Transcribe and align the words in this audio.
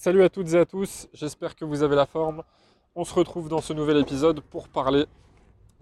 Salut 0.00 0.22
à 0.22 0.28
toutes 0.28 0.54
et 0.54 0.58
à 0.58 0.64
tous, 0.64 1.08
j'espère 1.12 1.56
que 1.56 1.64
vous 1.64 1.82
avez 1.82 1.96
la 1.96 2.06
forme. 2.06 2.44
On 2.94 3.02
se 3.02 3.12
retrouve 3.12 3.48
dans 3.48 3.60
ce 3.60 3.72
nouvel 3.72 3.96
épisode 3.96 4.38
pour 4.42 4.68
parler 4.68 5.06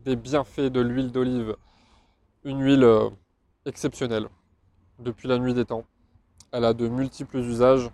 des 0.07 0.17
bienfaits 0.17 0.73
de 0.73 0.81
l'huile 0.81 1.12
d'olive. 1.12 1.54
Une 2.42 2.63
huile 2.63 2.84
euh, 2.84 3.10
exceptionnelle 3.67 4.29
depuis 4.99 5.29
la 5.29 5.39
nuit 5.39 5.52
des 5.52 5.67
temps. 5.67 5.84
Elle 6.50 6.65
a 6.65 6.73
de 6.73 6.89
multiples 6.89 7.37
usages. 7.37 7.91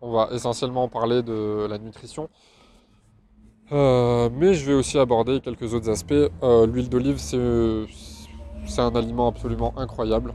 On 0.00 0.10
va 0.10 0.30
essentiellement 0.32 0.88
parler 0.88 1.22
de 1.22 1.68
la 1.70 1.78
nutrition. 1.78 2.28
Euh, 3.70 4.28
mais 4.32 4.54
je 4.54 4.66
vais 4.66 4.74
aussi 4.74 4.98
aborder 4.98 5.40
quelques 5.40 5.74
autres 5.74 5.90
aspects. 5.90 6.12
Euh, 6.42 6.66
l'huile 6.66 6.88
d'olive, 6.88 7.18
c'est 7.18 8.80
un 8.80 8.96
aliment 8.96 9.28
absolument 9.28 9.78
incroyable. 9.78 10.34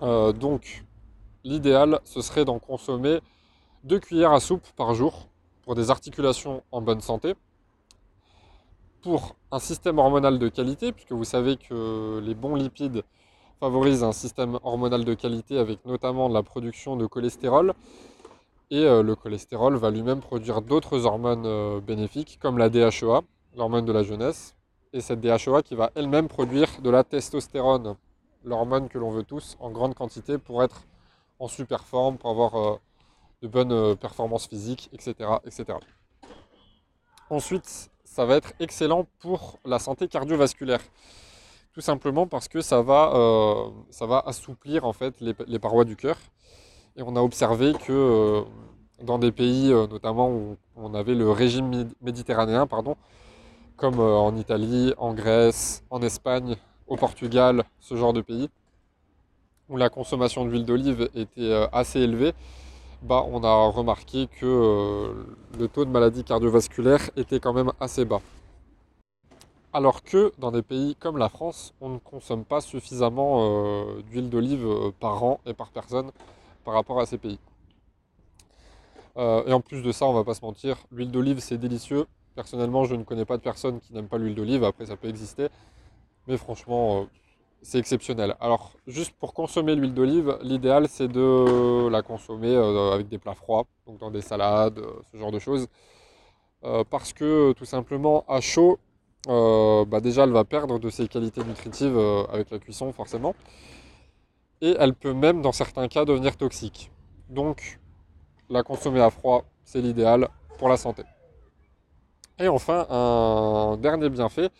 donc, 0.00 0.84
l'idéal, 1.44 2.00
ce 2.02 2.20
serait 2.20 2.44
d'en 2.44 2.58
consommer 2.58 3.20
2 3.86 4.00
cuillères 4.00 4.32
à 4.32 4.40
soupe 4.40 4.66
par 4.74 4.94
jour 4.94 5.28
pour 5.62 5.76
des 5.76 5.90
articulations 5.90 6.64
en 6.72 6.82
bonne 6.82 7.00
santé, 7.00 7.36
pour 9.00 9.36
un 9.52 9.60
système 9.60 9.98
hormonal 9.98 10.40
de 10.40 10.48
qualité, 10.48 10.90
puisque 10.90 11.12
vous 11.12 11.22
savez 11.22 11.56
que 11.56 12.18
les 12.18 12.34
bons 12.34 12.56
lipides 12.56 13.04
favorisent 13.60 14.02
un 14.02 14.10
système 14.10 14.58
hormonal 14.64 15.04
de 15.04 15.14
qualité 15.14 15.56
avec 15.58 15.84
notamment 15.84 16.28
la 16.28 16.42
production 16.42 16.96
de 16.96 17.06
cholestérol, 17.06 17.74
et 18.72 18.82
euh, 18.82 19.04
le 19.04 19.14
cholestérol 19.14 19.76
va 19.76 19.90
lui-même 19.92 20.18
produire 20.18 20.62
d'autres 20.62 21.06
hormones 21.06 21.46
euh, 21.46 21.80
bénéfiques, 21.80 22.40
comme 22.42 22.58
la 22.58 22.68
DHEA, 22.68 23.20
l'hormone 23.56 23.84
de 23.84 23.92
la 23.92 24.02
jeunesse, 24.02 24.56
et 24.92 25.00
cette 25.00 25.20
DHEA 25.20 25.62
qui 25.62 25.76
va 25.76 25.92
elle-même 25.94 26.26
produire 26.26 26.80
de 26.82 26.90
la 26.90 27.04
testostérone, 27.04 27.94
l'hormone 28.42 28.88
que 28.88 28.98
l'on 28.98 29.12
veut 29.12 29.22
tous 29.22 29.56
en 29.60 29.70
grande 29.70 29.94
quantité 29.94 30.38
pour 30.38 30.64
être 30.64 30.82
en 31.38 31.46
super 31.46 31.84
forme, 31.84 32.18
pour 32.18 32.30
avoir 32.30 32.56
euh, 32.56 32.76
de 33.42 33.48
bonnes 33.48 33.72
euh, 33.72 33.94
performances 33.94 34.46
physiques, 34.46 34.88
etc., 34.92 35.30
etc. 35.44 35.78
Ensuite, 37.28 37.90
ça 38.04 38.24
va 38.24 38.36
être 38.36 38.52
excellent 38.60 39.06
pour 39.18 39.58
la 39.64 39.78
santé 39.78 40.08
cardiovasculaire. 40.08 40.80
Tout 41.72 41.80
simplement 41.80 42.26
parce 42.26 42.48
que 42.48 42.62
ça 42.62 42.80
va, 42.80 43.12
euh, 43.14 44.22
assouplir 44.24 44.86
en 44.86 44.92
fait 44.92 45.20
les, 45.20 45.58
parois 45.58 45.84
du 45.84 45.96
cœur. 45.96 46.16
Et 46.96 47.02
on 47.02 47.14
a 47.16 47.20
observé 47.20 47.74
que 47.74 47.92
euh, 47.92 48.42
dans 49.02 49.18
des 49.18 49.32
pays, 49.32 49.68
notamment 49.68 50.30
où 50.30 50.56
on 50.76 50.94
avait 50.94 51.14
le 51.14 51.30
régime 51.30 51.90
méditerranéen, 52.00 52.66
pardon, 52.66 52.96
comme 53.76 54.00
en 54.00 54.34
Italie, 54.36 54.94
en 54.96 55.12
Grèce, 55.12 55.84
en 55.90 56.00
Espagne, 56.00 56.56
au 56.86 56.96
Portugal, 56.96 57.64
ce 57.80 57.94
genre 57.94 58.14
de 58.14 58.22
pays, 58.22 58.48
où 59.68 59.76
la 59.76 59.90
consommation 59.90 60.46
d'huile 60.46 60.64
d'olive 60.64 61.10
était 61.14 61.68
assez 61.72 62.00
élevée, 62.00 62.32
bah, 63.02 63.24
on 63.28 63.42
a 63.44 63.68
remarqué 63.68 64.26
que 64.26 64.46
euh, 64.46 65.14
le 65.58 65.68
taux 65.68 65.84
de 65.84 65.90
maladie 65.90 66.24
cardiovasculaire 66.24 67.10
était 67.16 67.40
quand 67.40 67.52
même 67.52 67.72
assez 67.80 68.04
bas. 68.04 68.20
Alors 69.72 70.02
que 70.02 70.32
dans 70.38 70.50
des 70.50 70.62
pays 70.62 70.96
comme 70.96 71.18
la 71.18 71.28
France, 71.28 71.74
on 71.80 71.90
ne 71.90 71.98
consomme 71.98 72.44
pas 72.44 72.60
suffisamment 72.60 73.40
euh, 73.40 74.02
d'huile 74.10 74.30
d'olive 74.30 74.66
euh, 74.66 74.90
par 74.98 75.22
an 75.22 75.40
et 75.46 75.52
par 75.52 75.68
personne 75.70 76.10
par 76.64 76.74
rapport 76.74 76.98
à 76.98 77.06
ces 77.06 77.18
pays. 77.18 77.38
et 79.16 79.52
en 79.52 79.60
plus 79.60 79.82
de 79.82 79.92
ça, 79.92 80.04
on 80.06 80.12
va 80.12 80.24
pas 80.24 80.34
se 80.34 80.44
mentir, 80.44 80.76
l'huile 80.90 81.10
d'olive 81.12 81.38
c'est 81.38 81.58
délicieux. 81.58 82.06
Personnellement, 82.34 82.84
je 82.84 82.96
ne 82.96 83.04
connais 83.04 83.24
pas 83.24 83.36
de 83.36 83.42
personne 83.42 83.80
qui 83.80 83.94
n'aime 83.94 84.08
pas 84.08 84.18
l'huile 84.18 84.34
d'olive, 84.34 84.64
après 84.64 84.86
ça 84.86 84.96
peut 84.96 85.08
exister. 85.08 85.48
Mais 86.26 86.36
franchement, 86.36 87.06
c'est 87.62 87.78
exceptionnel. 87.78 88.36
Alors, 88.40 88.72
juste 88.86 89.12
pour 89.18 89.34
consommer 89.34 89.74
l'huile 89.74 89.94
d'olive, 89.94 90.38
l'idéal 90.42 90.86
c'est 90.88 91.08
de 91.08 91.88
la 91.88 92.02
consommer 92.02 92.54
euh, 92.54 92.92
avec 92.92 93.08
des 93.08 93.18
plats 93.18 93.34
froids, 93.34 93.66
donc 93.86 93.98
dans 93.98 94.10
des 94.10 94.20
salades, 94.20 94.78
euh, 94.78 95.00
ce 95.10 95.16
genre 95.16 95.32
de 95.32 95.38
choses. 95.38 95.68
Euh, 96.64 96.84
parce 96.88 97.12
que 97.12 97.52
tout 97.52 97.64
simplement 97.64 98.24
à 98.28 98.40
chaud, 98.40 98.78
bah, 99.26 100.00
déjà 100.00 100.24
elle 100.24 100.32
va 100.32 100.44
perdre 100.44 100.78
de 100.78 100.88
ses 100.90 101.08
qualités 101.08 101.42
nutritives 101.42 101.98
avec 102.32 102.50
la 102.50 102.58
cuisson 102.58 102.92
forcément. 102.92 103.34
Et 104.60 104.74
elle 104.78 104.94
peut 104.94 105.12
même 105.12 105.42
dans 105.42 105.52
certains 105.52 105.88
cas 105.88 106.04
devenir 106.04 106.36
toxique. 106.36 106.90
Donc 107.28 107.80
la 108.48 108.62
consommer 108.62 109.00
à 109.00 109.10
froid, 109.10 109.44
c'est 109.64 109.80
l'idéal 109.80 110.28
pour 110.58 110.68
la 110.68 110.76
santé. 110.76 111.02
Et 112.38 112.48
enfin, 112.48 112.86
un 112.90 113.76
dernier 113.78 114.10
bienfait, 114.10 114.50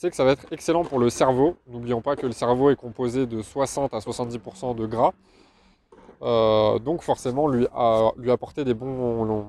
c'est 0.00 0.08
que 0.08 0.16
ça 0.16 0.24
va 0.24 0.32
être 0.32 0.46
excellent 0.50 0.82
pour 0.82 0.98
le 0.98 1.10
cerveau. 1.10 1.58
N'oublions 1.66 2.00
pas 2.00 2.16
que 2.16 2.24
le 2.24 2.32
cerveau 2.32 2.70
est 2.70 2.76
composé 2.76 3.26
de 3.26 3.42
60 3.42 3.92
à 3.92 3.98
70% 3.98 4.74
de 4.74 4.86
gras. 4.86 5.12
Euh, 6.22 6.78
donc 6.78 7.02
forcément 7.02 7.48
lui, 7.48 7.66
lui 8.16 8.30
apporter 8.30 8.64
des 8.64 8.72
bons, 8.72 9.46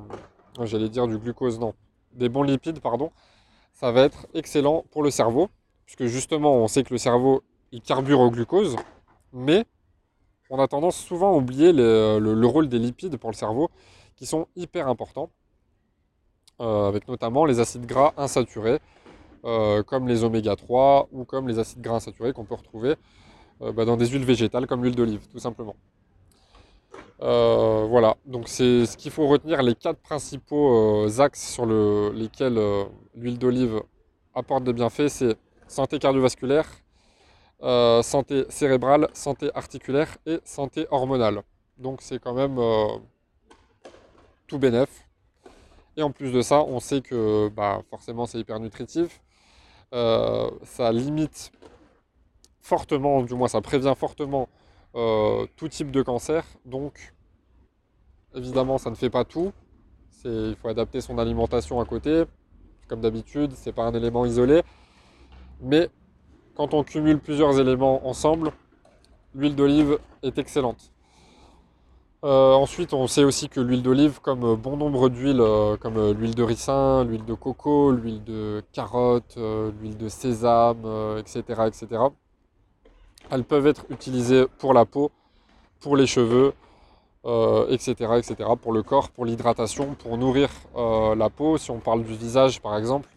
j'allais 0.64 0.90
dire 0.90 1.08
du 1.08 1.18
glucose, 1.18 1.58
non, 1.58 1.74
des 2.12 2.28
bons 2.28 2.44
lipides, 2.44 2.82
pardon, 2.82 3.12
ça 3.72 3.94
va 3.94 4.02
être 4.02 4.28
excellent 4.34 4.84
pour 4.92 5.04
le 5.04 5.10
cerveau, 5.10 5.48
puisque 5.86 6.08
justement 6.08 6.58
on 6.58 6.68
sait 6.68 6.84
que 6.84 6.94
le 6.94 6.98
cerveau 6.98 7.44
il 7.72 7.80
carbure 7.82 8.20
au 8.20 8.30
glucose, 8.30 8.76
mais 9.32 9.64
on 10.50 10.60
a 10.60 10.68
tendance 10.68 10.98
souvent 10.98 11.34
à 11.34 11.38
oublier 11.38 11.72
le, 11.72 12.46
rôle 12.46 12.68
des 12.68 12.80
lipides 12.80 13.16
pour 13.16 13.30
le 13.30 13.36
cerveau, 13.36 13.70
qui 14.18 14.26
sont 14.26 14.48
hyper 14.58 14.90
importants, 14.90 15.30
euh, 16.60 16.90
avec 16.90 17.08
notamment 17.08 17.46
les 17.46 17.62
acides 17.62 17.86
gras 17.86 18.12
insaturés, 18.18 18.82
euh, 19.44 19.82
comme 19.82 20.08
les 20.08 20.24
oméga 20.24 20.56
3 20.56 21.10
ou 21.12 21.26
comme 21.26 21.48
les 21.48 21.58
acides 21.58 21.82
gras 21.82 21.96
insaturés 21.96 22.32
qu'on 22.32 22.46
peut 22.46 22.54
retrouver 22.54 22.96
euh, 23.62 23.72
bah, 23.72 23.86
dans 23.86 23.98
des 23.98 24.06
huiles 24.08 24.24
végétales 24.24 24.68
comme 24.68 24.84
l'huile 24.84 24.96
d'olive, 24.96 25.28
tout 25.32 25.40
simplement. 25.40 25.76
Euh, 27.24 27.86
voilà, 27.90 28.18
donc 28.26 28.48
c'est 28.48 28.86
ce 28.86 28.98
qu'il 28.98 29.12
faut 29.12 29.28
retenir, 29.28 29.64
les 29.64 29.74
quatre 29.74 30.00
principaux 30.00 31.08
axes 31.20 31.54
sur 31.54 31.66
lesquels 31.66 32.60
l'huile 33.16 33.40
d'olive 33.40 33.82
apporte 34.36 34.64
des 34.64 34.74
bienfaits, 34.74 35.08
c'est 35.08 35.36
santé 35.68 35.98
cardiovasculaire, 35.98 36.68
santé 38.04 38.46
cérébrale, 38.50 39.08
santé 39.14 39.50
articulaire 39.56 40.18
et 40.26 40.40
santé 40.44 40.88
hormonale. 40.92 41.42
Donc 41.78 42.02
c'est 42.02 42.20
quand 42.20 42.34
même 42.34 42.60
tout 44.48 44.60
bénef. 44.60 45.08
Et 45.98 46.04
en 46.04 46.12
plus 46.12 46.32
de 46.32 46.42
ça, 46.42 46.64
on 46.64 46.80
sait 46.80 47.02
que 47.02 47.50
bah, 47.50 47.82
forcément 47.90 48.26
c'est 48.26 48.40
hyper 48.40 48.60
nutritif. 48.60 49.22
Euh, 49.94 50.50
ça 50.64 50.92
limite 50.92 51.52
fortement, 52.62 53.24
du 53.24 53.34
moins 53.34 53.50
ça 53.50 53.60
prévient 53.60 53.94
fortement 53.98 54.48
euh, 54.96 55.46
tout 55.58 55.68
type 55.68 55.92
de 55.92 56.02
cancer. 56.02 56.46
Donc, 56.66 57.14
évidemment, 58.36 58.78
ça 58.78 58.90
ne 58.90 58.96
fait 58.96 59.10
pas 59.10 59.26
tout. 59.26 59.52
Il 60.24 60.56
faut 60.62 60.68
adapter 60.68 61.02
son 61.02 61.18
alimentation 61.18 61.80
à 61.80 61.86
côté. 61.86 62.24
Comme 62.88 63.02
d'habitude, 63.02 63.54
c'est 63.56 63.72
pas 63.72 63.84
un 63.84 63.94
élément 63.94 64.26
isolé. 64.26 64.62
Mais 65.62 65.90
quand 66.56 66.74
on 66.74 66.84
cumule 66.84 67.20
plusieurs 67.20 67.60
éléments 67.60 68.08
ensemble, 68.08 68.52
l'huile 69.34 69.56
d'olive 69.56 69.98
est 70.22 70.38
excellente. 70.38 70.92
Euh, 72.24 72.54
ensuite, 72.54 72.94
on 72.94 73.08
sait 73.08 73.24
aussi 73.24 73.50
que 73.50 73.60
l'huile 73.60 73.82
d'olive, 73.82 74.20
comme 74.22 74.44
euh, 74.44 74.56
bon 74.56 74.78
nombre 74.78 75.10
d'huiles, 75.10 75.42
euh, 75.42 75.76
comme 75.76 76.12
l'huile 76.12 76.36
de 76.36 76.44
ricin, 76.44 77.04
l'huile 77.04 77.26
de 77.26 77.34
coco, 77.34 77.92
l'huile 77.92 78.24
de 78.24 78.64
carotte, 78.74 79.38
l'huile 79.38 79.98
de 79.98 80.08
sésame, 80.08 81.18
etc., 81.18 81.64
etc., 81.66 81.88
elles 83.32 83.44
peuvent 83.44 83.66
être 83.66 83.86
utilisées 83.90 84.46
pour 84.60 84.74
la 84.74 84.86
peau, 84.86 85.10
pour 85.80 85.96
les 85.96 86.06
cheveux, 86.06 86.54
etc., 87.70 87.94
etc., 88.18 88.36
pour 88.62 88.74
le 88.74 88.84
corps, 88.84 89.10
pour 89.10 89.26
l'hydratation, 89.26 89.96
pour 89.96 90.18
nourrir 90.18 90.50
la 90.76 91.30
peau. 91.30 91.58
Si 91.58 91.72
on 91.72 91.80
parle 91.80 92.04
du 92.04 92.14
visage, 92.14 92.62
par 92.62 92.78
exemple, 92.78 93.10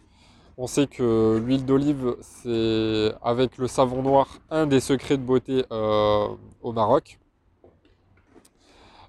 on 0.57 0.67
sait 0.67 0.87
que 0.87 1.37
l'huile 1.45 1.65
d'olive, 1.65 2.15
c'est 2.21 3.13
avec 3.21 3.57
le 3.57 3.67
savon 3.67 4.01
noir 4.03 4.39
un 4.49 4.67
des 4.67 4.79
secrets 4.79 5.17
de 5.17 5.23
beauté 5.23 5.65
au 5.69 6.71
Maroc. 6.71 7.19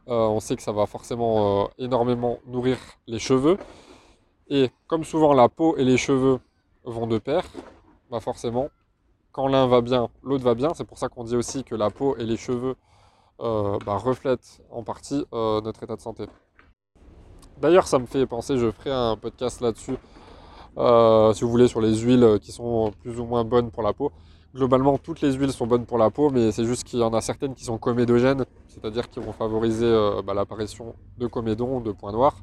Euh, 0.08 0.26
on 0.28 0.40
sait 0.40 0.54
que 0.56 0.62
ça 0.62 0.72
va 0.72 0.86
forcément 0.86 1.64
euh, 1.64 1.68
énormément 1.78 2.38
nourrir 2.46 2.78
les 3.06 3.18
cheveux. 3.18 3.58
Et 4.48 4.70
comme 4.86 5.04
souvent 5.04 5.32
la 5.32 5.48
peau 5.48 5.76
et 5.76 5.84
les 5.84 5.96
cheveux 5.96 6.38
vont 6.84 7.06
de 7.06 7.18
pair, 7.18 7.44
bah 8.10 8.20
forcément, 8.20 8.68
quand 9.32 9.48
l'un 9.48 9.66
va 9.66 9.80
bien, 9.80 10.08
l'autre 10.22 10.44
va 10.44 10.54
bien. 10.54 10.74
C'est 10.74 10.84
pour 10.84 10.98
ça 10.98 11.08
qu'on 11.08 11.24
dit 11.24 11.34
aussi 11.34 11.64
que 11.64 11.74
la 11.74 11.90
peau 11.90 12.16
et 12.16 12.24
les 12.24 12.36
cheveux 12.36 12.76
euh, 13.40 13.78
bah, 13.84 13.96
reflètent 13.96 14.62
en 14.70 14.84
partie 14.84 15.24
notre 15.32 15.82
état 15.82 15.96
de 15.96 16.00
santé. 16.00 16.26
D'ailleurs, 17.58 17.86
ça 17.86 17.98
me 17.98 18.06
fait 18.06 18.26
penser, 18.26 18.58
je 18.58 18.70
ferai 18.70 18.92
un 18.92 19.16
podcast 19.16 19.60
là-dessus, 19.60 19.96
si 21.34 21.44
vous 21.44 21.50
voulez, 21.50 21.68
sur 21.68 21.80
les 21.80 21.96
huiles 21.96 22.38
qui 22.40 22.52
sont 22.52 22.92
plus 23.00 23.18
ou 23.18 23.24
moins 23.24 23.44
bonnes 23.44 23.70
pour 23.70 23.82
la 23.82 23.92
peau 23.92 24.12
globalement, 24.56 24.98
toutes 24.98 25.20
les 25.20 25.32
huiles 25.34 25.52
sont 25.52 25.66
bonnes 25.66 25.86
pour 25.86 25.98
la 25.98 26.10
peau, 26.10 26.30
mais 26.30 26.50
c'est 26.50 26.64
juste 26.64 26.84
qu'il 26.84 26.98
y 26.98 27.02
en 27.02 27.12
a 27.12 27.20
certaines 27.20 27.54
qui 27.54 27.64
sont 27.64 27.78
comédogènes, 27.78 28.44
c'est-à-dire 28.68 29.08
qui 29.08 29.20
vont 29.20 29.32
favoriser 29.32 29.86
euh, 29.86 30.22
bah, 30.22 30.34
l'apparition 30.34 30.94
de 31.18 31.26
comédons, 31.26 31.80
de 31.80 31.92
points 31.92 32.12
noirs, 32.12 32.36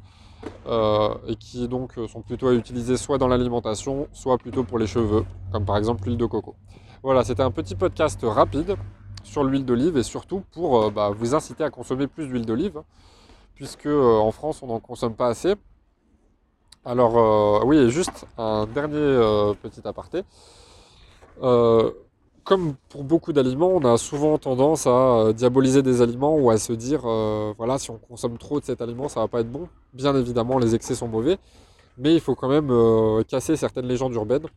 euh, 0.67 1.15
et 1.27 1.35
qui 1.35 1.67
donc 1.67 1.93
sont 2.07 2.21
plutôt 2.21 2.47
à 2.47 2.53
utiliser 2.53 2.95
soit 2.97 3.17
dans 3.17 3.27
l'alimentation, 3.27 4.07
soit 4.13 4.37
plutôt 4.37 4.63
pour 4.63 4.79
les 4.79 4.87
cheveux, 4.87 5.25
comme 5.51 5.65
par 5.65 5.77
exemple 5.77 6.05
l'huile 6.05 6.17
de 6.17 6.25
coco. 6.25 6.55
Voilà, 7.01 7.23
c'était 7.23 7.43
un 7.43 7.51
petit 7.51 7.75
podcast 7.75 8.19
rapide 8.23 8.75
sur 9.23 9.43
l'huile 9.43 9.65
d'olive 9.65 9.97
et 9.97 10.03
surtout 10.03 10.43
pour 10.51 10.83
euh, 10.83 10.89
bah, 10.91 11.09
vous 11.09 11.35
inciter 11.35 11.63
à 11.63 11.69
consommer 11.69 12.07
plus 12.07 12.27
d'huile 12.27 12.45
d'olive, 12.45 12.81
puisque 13.55 13.87
en 13.87 14.31
France 14.31 14.61
on 14.61 14.67
n'en 14.67 14.79
consomme 14.79 15.15
pas 15.15 15.27
assez. 15.27 15.55
Alors 16.85 17.65
oui, 17.65 17.77
et 17.77 17.89
juste 17.89 18.27
un 18.37 18.65
dernier 18.65 18.97
petit 19.61 19.87
aparté 19.87 20.23
comme 22.43 22.75
pour 22.89 23.03
beaucoup 23.03 23.33
d'aliments, 23.33 23.69
on 23.69 23.85
a 23.85 23.97
souvent 23.97 24.37
tendance 24.37 24.85
à 24.87 24.89
euh, 24.89 25.33
diaboliser 25.33 25.81
des 25.81 26.01
aliments 26.01 26.35
ou 26.37 26.49
à 26.49 26.57
se 26.57 26.73
dire, 26.73 27.01
euh, 27.05 27.53
voilà, 27.57 27.79
si 27.79 27.89
on 27.89 27.97
consomme 27.97 28.37
trop 28.37 28.59
de 28.59 28.65
cet 28.65 28.81
aliment, 28.81 29.07
ça 29.07 29.21
va 29.21 29.27
pas 29.27 29.41
être 29.41 29.51
bon. 29.51 29.67
Bien 29.93 30.15
évidemment, 30.15 30.59
les 30.59 30.75
excès 30.75 30.95
sont 30.95 31.07
mauvais, 31.07 31.37
mais 31.97 32.13
il 32.13 32.19
faut 32.19 32.35
quand 32.35 32.49
même 32.49 32.69
euh, 32.71 33.23
casser 33.23 33.55
certaines 33.55 33.87
légendes 33.87 34.13
urbaines. 34.13 34.47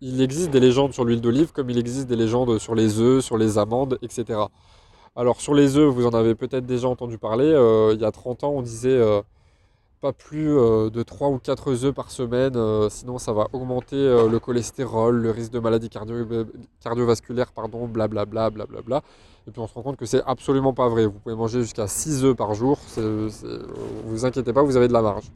il 0.00 0.20
existe 0.22 0.50
des 0.50 0.60
légendes 0.60 0.92
sur 0.92 1.04
l'huile 1.04 1.20
d'olive, 1.20 1.52
comme 1.52 1.70
il 1.70 1.78
existe 1.78 2.06
des 2.06 2.16
légendes 2.16 2.58
sur 2.58 2.74
les 2.74 3.00
œufs, 3.00 3.24
sur 3.24 3.38
les 3.38 3.58
amandes, 3.58 3.98
etc. 4.02 4.40
Alors 5.16 5.40
sur 5.40 5.54
les 5.54 5.76
œufs, 5.76 5.92
vous 5.92 6.06
en 6.06 6.14
avez 6.14 6.34
peut-être 6.34 6.66
déjà 6.66 6.88
entendu 6.88 7.18
parler. 7.18 7.48
il 7.94 8.00
y 8.00 8.04
a 8.04 8.12
30 8.12 8.44
ans, 8.44 8.52
on 8.52 8.62
disait 8.62 9.00
pas 10.00 10.12
plus 10.12 10.56
euh, 10.56 10.90
de 10.90 11.02
3 11.02 11.28
ou 11.28 11.38
4 11.38 11.84
œufs 11.84 11.94
par 11.94 12.10
semaine, 12.10 12.56
euh, 12.56 12.88
sinon 12.88 13.18
ça 13.18 13.32
va 13.32 13.48
augmenter 13.52 13.96
euh, 13.96 14.28
le 14.28 14.38
cholestérol, 14.38 15.16
le 15.16 15.30
risque 15.30 15.52
de 15.52 15.58
maladie 15.58 15.90
cardio 15.90 16.26
cardiovasculaire, 16.82 17.52
pardon, 17.52 17.86
blablabla, 17.88 18.50
blablabla. 18.50 19.02
Et 19.46 19.50
puis 19.50 19.60
on 19.60 19.66
se 19.66 19.74
rend 19.74 19.82
compte 19.82 19.96
que 19.96 20.06
c'est 20.06 20.22
absolument 20.24 20.72
pas 20.72 20.88
vrai. 20.88 21.06
Vous 21.06 21.18
pouvez 21.18 21.34
manger 21.34 21.62
jusqu'à 21.62 21.86
6 21.86 22.24
œufs 22.24 22.36
par 22.36 22.54
jour, 22.54 22.78
ne 22.96 23.28
vous 24.04 24.24
inquiétez 24.24 24.52
pas, 24.52 24.62
vous 24.62 24.76
avez 24.76 24.88
de 24.88 24.92
la 24.92 25.02
marge. 25.02 25.30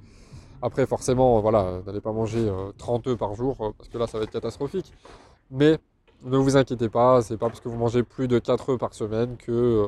Après 0.60 0.86
forcément, 0.86 1.40
voilà, 1.40 1.80
n'allez 1.86 2.00
pas 2.00 2.12
manger 2.12 2.48
30 2.78 3.08
œufs 3.08 3.18
par 3.18 3.34
jour, 3.34 3.74
parce 3.76 3.88
que 3.88 3.98
là 3.98 4.06
ça 4.06 4.18
va 4.18 4.24
être 4.24 4.30
catastrophique. 4.30 4.92
Mais 5.50 5.78
ne 6.24 6.36
vous 6.36 6.56
inquiétez 6.56 6.88
pas, 6.88 7.22
c'est 7.22 7.36
pas 7.36 7.48
parce 7.48 7.60
que 7.60 7.68
vous 7.68 7.78
mangez 7.78 8.04
plus 8.04 8.28
de 8.28 8.38
4 8.38 8.72
œufs 8.72 8.78
par 8.78 8.94
semaine 8.94 9.36
que 9.38 9.86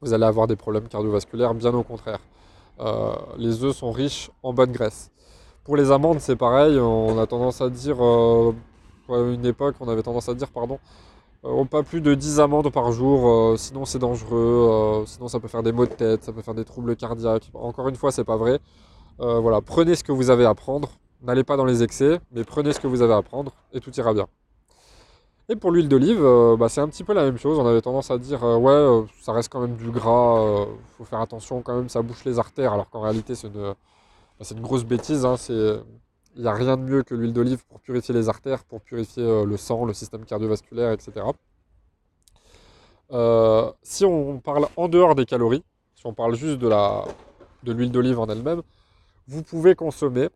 vous 0.00 0.12
allez 0.14 0.24
avoir 0.24 0.46
des 0.46 0.56
problèmes 0.56 0.88
cardiovasculaires, 0.88 1.54
bien 1.54 1.74
au 1.74 1.82
contraire. 1.82 2.20
Euh, 2.82 3.14
les 3.38 3.62
œufs 3.64 3.76
sont 3.76 3.92
riches 3.92 4.30
en 4.42 4.52
bonne 4.52 4.72
graisse. 4.72 5.10
Pour 5.64 5.76
les 5.76 5.92
amandes, 5.92 6.20
c'est 6.20 6.36
pareil. 6.36 6.78
On 6.78 7.18
a 7.18 7.26
tendance 7.26 7.60
à 7.60 7.70
dire, 7.70 7.96
euh, 8.04 8.52
une 9.08 9.46
époque, 9.46 9.76
on 9.80 9.88
avait 9.88 10.02
tendance 10.02 10.28
à 10.28 10.34
dire, 10.34 10.48
pardon, 10.48 10.78
euh, 11.44 11.64
pas 11.64 11.82
plus 11.82 12.00
de 12.00 12.14
10 12.14 12.40
amandes 12.40 12.70
par 12.70 12.92
jour, 12.92 13.58
sinon 13.58 13.84
c'est 13.84 13.98
dangereux, 13.98 15.04
sinon 15.06 15.28
ça 15.28 15.40
peut 15.40 15.48
faire 15.48 15.62
des 15.62 15.72
maux 15.72 15.86
de 15.86 15.92
tête, 15.92 16.24
ça 16.24 16.32
peut 16.32 16.42
faire 16.42 16.54
des 16.54 16.64
troubles 16.64 16.96
cardiaques. 16.96 17.50
Encore 17.54 17.88
une 17.88 17.96
fois, 17.96 18.12
c'est 18.12 18.24
pas 18.24 18.36
vrai. 18.36 18.60
voilà, 19.18 19.60
prenez 19.60 19.94
ce 19.94 20.04
que 20.04 20.12
vous 20.12 20.30
avez 20.30 20.44
à 20.46 20.54
prendre, 20.54 20.90
n'allez 21.22 21.44
pas 21.44 21.56
dans 21.56 21.64
les 21.64 21.82
excès, 21.82 22.20
mais 22.32 22.44
prenez 22.44 22.72
ce 22.72 22.80
que 22.80 22.86
vous 22.88 23.02
avez 23.02 23.14
à 23.14 23.22
prendre 23.22 23.52
et 23.72 23.80
tout 23.80 23.92
ira 23.96 24.14
bien. 24.14 24.26
Et 25.48 25.56
pour 25.56 25.72
l'huile 25.72 25.88
d'olive, 25.88 26.20
euh, 26.22 26.56
bah, 26.56 26.68
c'est 26.68 26.80
un 26.80 26.88
petit 26.88 27.02
peu 27.04 27.12
la 27.12 27.24
même 27.24 27.36
chose. 27.36 27.58
On 27.58 27.66
avait 27.66 27.80
tendance 27.82 28.10
à 28.10 28.18
dire 28.18 28.44
euh, 28.44 28.56
ouais, 28.56 28.70
euh, 28.72 29.02
ça 29.20 29.32
reste 29.32 29.50
quand 29.52 29.60
même 29.60 29.76
du 29.76 29.90
gras, 29.90 30.66
il 30.68 30.96
faut 30.96 31.04
faire 31.04 31.20
attention 31.20 31.62
quand 31.62 31.76
même, 31.76 31.88
ça 31.88 32.00
bouche 32.02 32.24
les 32.24 32.38
artères, 32.38 32.72
alors 32.72 32.88
qu'en 32.90 33.00
réalité 33.00 33.34
c'est 33.34 33.48
une, 33.48 33.74
bah, 34.38 34.46
une, 34.50 34.60
grosse 34.60 34.84
bêtise. 34.84 35.24
Hein. 35.24 35.34
Il 35.48 36.42
n'y 36.42 36.48
a 36.48 36.52
rien 36.54 36.76
de 36.76 36.82
mieux 36.82 37.02
que 37.02 37.14
l'huile 37.14 37.32
d'olive 37.32 37.64
pour 37.66 37.80
purifier 37.80 38.14
les 38.14 38.28
artères, 38.28 38.64
pour 38.64 38.80
purifier 38.80 39.44
le 39.44 39.56
sang, 39.56 39.84
le 39.84 39.92
système 39.92 40.24
cardiovasculaire, 40.24 40.92
etc. 40.92 41.26
si 43.82 44.04
on 44.04 44.38
parle 44.40 44.68
en 44.76 44.88
dehors 44.88 45.14
des 45.14 45.26
calories, 45.26 45.64
si 45.94 46.06
on 46.06 46.14
parle 46.14 46.34
juste 46.34 46.58
de 46.58 47.72
l'huile 47.72 47.90
d'olive 47.90 48.18
en 48.18 48.26
elle-même, 48.28 48.62
vous 49.28 49.42
pouvez 49.42 49.74
consommer, 49.74 50.30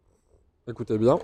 écoutez 0.69 0.99
bien, 0.99 1.19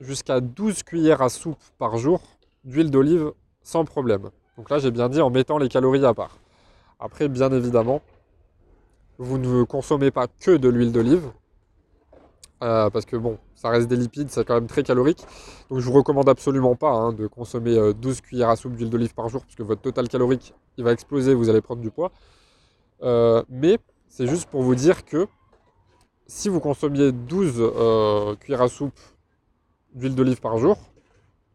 jusqu'à 0.00 0.40
12 0.40 0.82
cuillères 0.84 1.20
à 1.20 1.28
soupe 1.28 1.62
par 1.78 1.98
jour 1.98 2.20
d'huile 2.66 2.90
d'olive 2.90 3.32
sans 3.62 3.84
problème. 3.84 4.30
Donc 4.58 4.70
là, 4.70 4.78
j'ai 4.78 4.90
bien 4.90 5.08
dit 5.08 5.20
en 5.20 5.30
mettant 5.30 5.58
les 5.58 5.68
calories 5.68 6.04
à 6.04 6.12
part. 6.12 6.36
Après, 7.00 7.28
bien 7.28 7.50
évidemment, 7.52 8.02
vous 9.18 9.38
ne 9.38 9.64
consommez 9.64 10.10
pas 10.10 10.26
que 10.26 10.56
de 10.56 10.68
l'huile 10.68 10.92
d'olive. 10.92 11.30
Euh, 12.62 12.88
parce 12.88 13.04
que 13.04 13.16
bon, 13.16 13.38
ça 13.54 13.68
reste 13.68 13.86
des 13.86 13.96
lipides, 13.96 14.30
c'est 14.30 14.44
quand 14.46 14.54
même 14.54 14.66
très 14.66 14.82
calorique. 14.82 15.22
Donc 15.68 15.80
je 15.80 15.84
vous 15.84 15.92
recommande 15.92 16.28
absolument 16.28 16.74
pas 16.74 16.90
hein, 16.90 17.12
de 17.12 17.26
consommer 17.26 17.92
12 17.94 18.18
euh, 18.18 18.22
cuillères 18.22 18.48
à 18.48 18.56
soupe 18.56 18.74
d'huile 18.76 18.88
d'olive 18.88 19.14
par 19.14 19.28
jour, 19.28 19.42
parce 19.42 19.54
que 19.54 19.62
votre 19.62 19.82
total 19.82 20.08
calorique, 20.08 20.54
va 20.78 20.92
exploser, 20.92 21.34
vous 21.34 21.50
allez 21.50 21.60
prendre 21.60 21.82
du 21.82 21.90
poids. 21.90 22.12
Euh, 23.02 23.42
mais 23.50 23.78
c'est 24.08 24.26
juste 24.26 24.48
pour 24.48 24.62
vous 24.62 24.74
dire 24.74 25.04
que 25.04 25.26
si 26.26 26.48
vous 26.48 26.60
consommiez 26.60 27.12
12 27.12 28.36
cuillères 28.40 28.62
à 28.62 28.68
soupe 28.68 28.98
d'huile 29.94 30.14
d'olive 30.14 30.40
par 30.40 30.56
jour, 30.56 30.78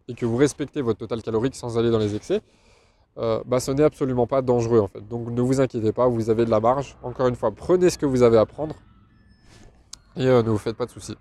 et 0.07 0.13
que 0.13 0.25
vous 0.25 0.37
respectez 0.37 0.81
votre 0.81 0.99
total 0.99 1.21
calorique 1.21 1.55
sans 1.55 1.77
aller 1.77 1.91
dans 1.91 1.99
les 1.99 2.15
excès, 2.15 2.41
euh, 3.17 3.41
bah, 3.45 3.59
ce 3.59 3.71
n'est 3.71 3.83
absolument 3.83 4.27
pas 4.27 4.41
dangereux 4.41 4.79
en 4.79 4.87
fait. 4.87 5.07
Donc 5.07 5.29
ne 5.29 5.41
vous 5.41 5.59
inquiétez 5.59 5.91
pas, 5.91 6.07
vous 6.07 6.29
avez 6.29 6.45
de 6.45 6.49
la 6.49 6.59
marge. 6.59 6.97
Encore 7.03 7.27
une 7.27 7.35
fois, 7.35 7.51
prenez 7.51 7.89
ce 7.89 7.97
que 7.97 8.05
vous 8.05 8.23
avez 8.23 8.37
à 8.37 8.45
prendre 8.45 8.75
et 10.15 10.27
euh, 10.27 10.43
ne 10.43 10.49
vous 10.49 10.57
faites 10.57 10.77
pas 10.77 10.85
de 10.85 10.91
soucis. 10.91 11.17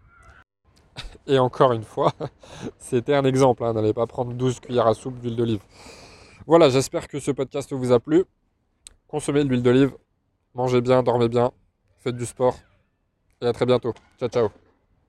Et 1.27 1.38
encore 1.38 1.73
une 1.73 1.85
fois, 1.85 2.12
c'était 2.79 3.15
un 3.15 3.25
exemple, 3.25 3.65
hein, 3.65 3.73
n'allez 3.73 3.93
pas 3.93 4.06
prendre 4.06 4.32
12 4.32 4.61
cuillères 4.61 4.87
à 4.87 4.94
soupe 4.94 5.19
d'huile 5.19 5.37
d'olive. 5.37 5.61
Voilà, 6.47 6.69
j'espère 6.69 7.09
que 7.09 7.21
ce 7.21 7.31
podcast 7.31 7.73
vous 7.73 7.93
a 7.93 8.00
plu. 8.00 8.25
Consommez 9.09 9.44
de 9.44 9.49
l'huile 9.49 9.62
d'olive, 9.62 9.93
mangez 10.55 10.81
bien, 10.81 11.03
dormez 11.03 11.29
bien, 11.29 11.50
faites 11.99 12.17
du 12.17 12.27
sport 12.27 12.56
et 13.41 13.47
à 13.47 13.53
très 13.53 13.67
bientôt. 13.67 13.93
Ciao 14.19 14.29
ciao 14.29 14.69